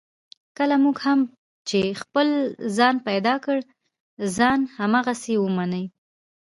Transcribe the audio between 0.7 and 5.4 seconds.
مو هم چې خپل ځان پیدا کړ، ځان هماغسې